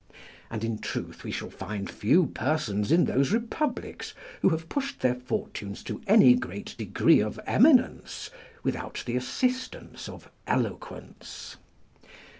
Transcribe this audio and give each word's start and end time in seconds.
And 0.49 0.63
in 0.63 0.79
truth, 0.79 1.23
we 1.23 1.29
shall 1.31 1.51
find 1.51 1.87
few 1.87 2.25
persons 2.25 2.91
in 2.91 3.05
those 3.05 3.31
republics 3.31 4.15
who 4.41 4.49
have 4.49 4.67
pushed 4.67 5.01
their 5.01 5.13
fortunes 5.13 5.83
to 5.83 6.01
any 6.07 6.33
great 6.33 6.73
degree 6.75 7.19
of 7.19 7.39
eminence 7.45 8.31
without 8.63 9.03
the 9.05 9.15
assistance 9.15 10.09
of 10.09 10.31
eloquence. 10.47 11.57